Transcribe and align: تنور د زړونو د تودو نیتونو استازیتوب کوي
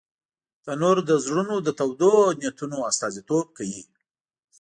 تنور 0.63 0.97
د 1.09 1.11
زړونو 1.25 1.55
د 1.61 1.67
تودو 1.79 2.13
نیتونو 2.41 2.77
استازیتوب 2.89 3.45
کوي 3.57 3.81